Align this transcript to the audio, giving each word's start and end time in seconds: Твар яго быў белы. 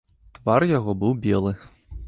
Твар 0.37 0.65
яго 0.71 0.97
быў 1.03 1.13
белы. 1.27 1.53